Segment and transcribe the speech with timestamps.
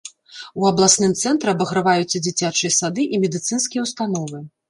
[0.61, 4.43] У абласным цэнтры абаграваюцца дзіцячыя сады і медыцынскія ўстановы.